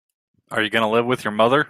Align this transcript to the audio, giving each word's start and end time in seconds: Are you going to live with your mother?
Are 0.51 0.61
you 0.61 0.69
going 0.69 0.81
to 0.83 0.87
live 0.89 1.05
with 1.05 1.23
your 1.23 1.31
mother? 1.31 1.59